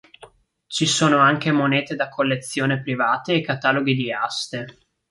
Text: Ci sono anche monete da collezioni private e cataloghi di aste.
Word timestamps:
Ci 0.65 0.87
sono 0.87 1.19
anche 1.19 1.51
monete 1.51 1.95
da 1.95 2.09
collezioni 2.09 2.81
private 2.81 3.35
e 3.35 3.41
cataloghi 3.41 3.93
di 3.93 4.11
aste. 4.11 4.79